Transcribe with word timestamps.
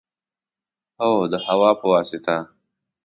هو، 1.01 1.11
د 1.31 1.33
هوا 1.45 1.71
په 1.79 1.85
واسطه 1.93 2.35